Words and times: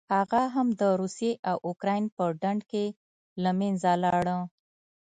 هغه 0.15 0.41
هم 0.55 0.67
د 0.79 0.81
روسیې 1.01 1.31
او 1.49 1.57
اوکراین 1.67 2.05
په 2.15 2.23
ډنډ 2.41 2.61
کې 2.71 2.85
له 3.43 3.51
منځه 3.59 3.91
لاړه. 4.03 4.37